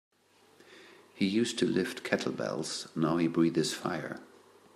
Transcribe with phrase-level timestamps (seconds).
[1.13, 4.19] He used to lift kettlebells now he breathes fire.